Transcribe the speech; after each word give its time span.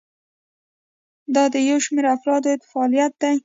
دا 1.35 1.43
د 1.53 1.55
یو 1.69 1.77
شمیر 1.85 2.05
افرادو 2.15 2.51
فعالیت 2.71 3.13
دی. 3.21 3.35